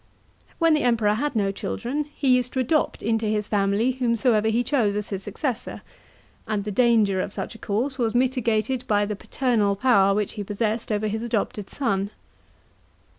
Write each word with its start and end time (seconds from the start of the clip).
When 0.57 0.73
the 0.73 0.81
Emperor 0.81 1.13
had 1.13 1.35
no 1.35 1.51
children, 1.51 2.07
he 2.15 2.35
used 2.35 2.53
to 2.53 2.59
adopt 2.59 3.03
into 3.03 3.27
his 3.27 3.47
family 3.47 3.91
whomsoever 3.91 4.47
he 4.47 4.63
chose 4.63 4.95
as 4.95 5.09
his 5.09 5.21
successor, 5.21 5.83
and 6.47 6.63
the 6.63 6.71
danger 6.71 7.21
of 7.21 7.31
such 7.31 7.53
a 7.53 7.59
course 7.59 7.99
was 7.99 8.15
mitigated 8.15 8.83
by 8.87 9.05
the 9.05 9.15
paternal 9.15 9.75
power 9.75 10.15
which 10.15 10.33
he 10.33 10.43
possessed 10.43 10.91
over 10.91 11.05
his 11.05 11.21
adopted 11.21 11.69
son. 11.69 12.09